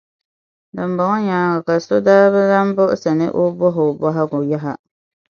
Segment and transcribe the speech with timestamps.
[0.75, 4.73] Dimbɔŋɔ nyaaŋa ka so daa bi lan buɣisi ni o bɔh’ o bɔhigu yaha.